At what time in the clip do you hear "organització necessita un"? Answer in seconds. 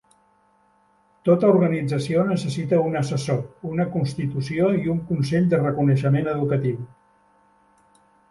1.55-2.97